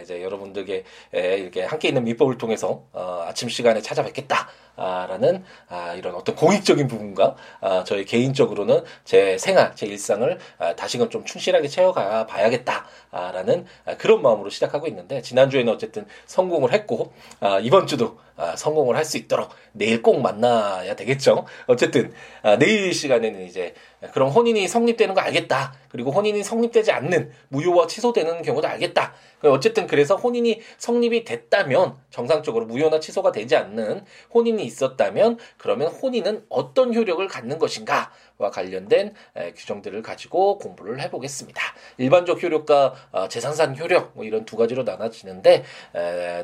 이제 0.01 0.21
여러분들께 0.21 0.83
이렇게 1.13 1.63
함께 1.63 1.87
있는 1.89 2.03
민법을 2.03 2.37
통해서 2.37 2.83
어, 2.93 3.25
아침 3.27 3.49
시간에 3.49 3.81
찾아뵙겠다. 3.81 4.49
라는 4.77 5.43
아, 5.69 5.93
이런 5.93 6.15
어떤 6.15 6.33
공익적인 6.35 6.87
부분과 6.87 7.35
아, 7.59 7.83
저희 7.85 8.03
개인적으로는 8.03 8.83
제 9.03 9.37
생활, 9.37 9.75
제 9.75 9.85
일상을 9.85 10.39
아, 10.57 10.75
다시금 10.75 11.09
좀 11.11 11.23
충실하게 11.23 11.67
채워가 11.67 12.25
봐야겠다라는 12.25 13.65
아, 13.85 13.97
그런 13.97 14.23
마음으로 14.23 14.49
시작하고 14.49 14.87
있는데 14.87 15.21
지난주에는 15.21 15.71
어쨌든 15.71 16.07
성공을 16.25 16.73
했고 16.73 17.13
아, 17.41 17.59
이번 17.59 17.85
주도 17.85 18.17
아, 18.37 18.55
성공을 18.55 18.95
할 18.95 19.05
수 19.05 19.17
있도록 19.17 19.49
내일 19.73 20.01
꼭 20.01 20.21
만나야 20.21 20.95
되겠죠. 20.95 21.45
어쨌든 21.67 22.13
아, 22.41 22.57
내일 22.57 22.93
시간에는 22.93 23.45
이제 23.45 23.73
그럼 24.13 24.29
혼인이 24.29 24.67
성립되는 24.67 25.13
거 25.13 25.21
알겠다. 25.21 25.73
그리고 25.89 26.11
혼인이 26.11 26.41
성립되지 26.43 26.91
않는 26.91 27.31
무효와 27.49 27.87
취소되는 27.87 28.41
경우도 28.41 28.67
알겠다. 28.67 29.13
어쨌든 29.61 29.85
그래서 29.85 30.15
혼인이 30.15 30.59
성립이 30.79 31.23
됐다면 31.23 31.95
정상적으로 32.09 32.65
무효나 32.65 32.99
취소가 32.99 33.31
되지 33.31 33.55
않는 33.55 34.03
혼인이 34.33 34.63
있었다면 34.63 35.37
그러면 35.57 35.89
혼인은 35.89 36.45
어떤 36.49 36.95
효력을 36.95 37.25
갖는 37.27 37.59
것인가와 37.59 38.49
관련된 38.51 39.13
규정들을 39.55 40.01
가지고 40.01 40.57
공부를 40.57 40.99
해보겠습니다. 41.01 41.61
일반적 41.99 42.41
효력과 42.41 42.95
어, 43.11 43.27
재산산 43.27 43.77
효력 43.77 44.13
뭐 44.15 44.25
이런 44.25 44.45
두 44.45 44.57
가지로 44.57 44.81
나눠지는데 44.81 45.63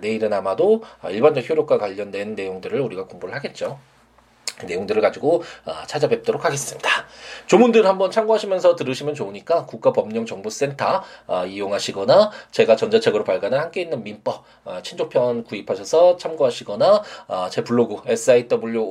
내일은 0.02 0.32
아마도 0.32 0.84
일반적 1.10 1.50
효력과 1.50 1.80
관련된 1.80 2.36
내용들을 2.36 2.80
우리가 2.80 3.08
공부를 3.08 3.34
하겠죠. 3.34 3.80
그 4.58 4.66
내용들을 4.66 5.02
가지고 5.02 5.44
어, 5.66 5.74
찾아뵙도록 5.86 6.46
하겠습니다. 6.46 6.90
조문들 7.46 7.86
한번 7.86 8.10
참고하시면서 8.12 8.76
들으시면 8.76 9.14
좋으니까 9.14 9.66
국가법령정보센터 9.66 11.04
어, 11.28 11.46
이용하시거나 11.46 12.32
제가 12.52 12.76
전자책으로 12.76 13.24
발간한 13.24 13.60
함께 13.60 13.82
있는 13.82 14.04
민법 14.04 14.44
어, 14.66 14.80
친조편 14.82 15.44
구입하셔서 15.44 16.18
참고하시거나 16.18 17.04
제 17.52 17.64
블로그 17.64 18.02
siwoolaw.com 18.08 18.88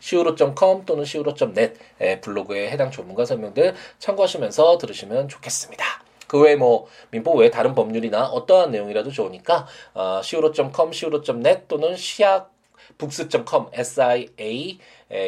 siwo.com 0.00 0.84
또는 0.84 1.02
siwo.net 1.02 1.74
블로그에 2.20 2.70
해당 2.70 2.90
조문과 2.90 3.24
설명들 3.24 3.74
참고하시면서 3.98 4.78
들으시면 4.78 5.28
좋겠습니다. 5.28 5.84
그 6.26 6.40
외에 6.40 6.56
뭐 6.56 6.86
민법 7.10 7.36
외에 7.36 7.50
다른 7.50 7.74
법률이나 7.74 8.24
어떠한 8.26 8.70
내용이라도 8.70 9.10
좋으니까 9.10 9.66
어, 9.94 10.20
siwo.com, 10.22 10.90
siwo.net 10.90 11.62
또는 11.68 11.94
시약 11.96 12.51
books.com, 12.98 13.68
s-i-a 13.72 14.78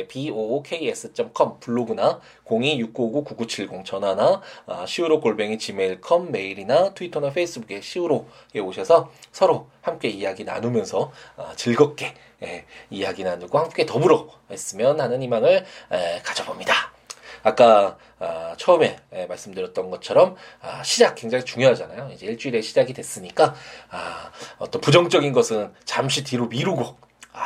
b-o-o-k-s.com 0.09 1.61
블로그나 1.61 2.21
026959-9970 2.47 3.85
전화나 3.85 4.41
아, 4.67 4.87
시우로 4.87 5.21
골뱅이 5.21 5.59
지메일컴 5.59 6.33
메일이나 6.33 6.95
트위터나 6.95 7.31
페이스북에 7.31 7.81
시우로에 7.81 8.61
오셔서 8.63 9.11
서로 9.31 9.69
함께 9.83 10.09
이야기 10.09 10.45
나누면서 10.45 11.13
아, 11.37 11.53
즐겁게 11.57 12.15
예, 12.43 12.65
이야기 12.91 13.25
나누고 13.25 13.59
함께 13.59 13.87
더불어 13.87 14.29
했으면 14.51 15.01
하는 15.01 15.23
희망을 15.23 15.65
에, 15.93 16.21
가져봅니다. 16.23 16.95
아까 17.43 17.99
아, 18.19 18.55
처음에 18.57 18.97
예, 19.15 19.27
말씀드렸던 19.27 19.91
것처럼 19.91 20.35
아, 20.63 20.83
시작 20.83 21.15
굉장히 21.15 21.45
중요하잖아요. 21.45 22.11
이제 22.13 22.27
일주일에 22.27 22.63
시작이 22.63 22.95
됐으니까 22.95 23.55
아, 23.91 24.31
어떤 24.59 24.81
부정적인 24.81 25.33
것은 25.33 25.73
잠시 25.85 26.25
뒤로 26.25 26.47
미루고 26.47 26.83
아, 26.83 26.97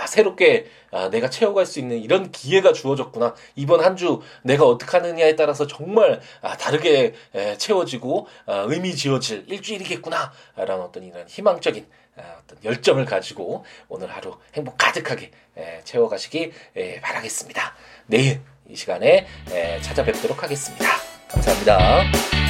새롭게 0.09 0.67
아, 0.91 1.09
내가 1.11 1.29
채워갈 1.31 1.67
수 1.67 1.79
있는 1.79 1.99
이런 2.03 2.33
기회가 2.33 2.73
주어졌구나. 2.73 3.35
이번 3.55 3.85
한 3.85 3.97
주 3.97 4.21
내가 4.43 4.65
어떻게 4.65 4.97
하느냐에 4.97 5.35
따라서 5.37 5.67
정말 5.67 6.21
아, 6.41 6.57
다르게 6.57 7.15
에, 7.35 7.57
채워지고 7.59 8.27
아, 8.47 8.65
의미 8.69 8.95
지어질 8.97 9.45
일주일이겠구나. 9.49 10.33
라는 10.57 10.83
어떤 10.83 11.03
이런 11.05 11.27
희망적인 11.29 11.87
아, 12.17 12.23
어떤 12.43 12.59
열정을 12.65 13.05
가지고 13.05 13.65
오늘 13.89 14.09
하루 14.11 14.37
행복 14.55 14.79
가득하게 14.79 15.31
에, 15.57 15.81
채워가시기 15.85 16.53
에, 16.77 17.01
바라겠습니다. 17.01 17.75
내일 18.07 18.41
이 18.69 18.75
시간에 18.77 19.27
에, 19.51 19.81
찾아뵙도록 19.81 20.43
하겠습니다. 20.43 20.87
감사합니다. 21.29 22.48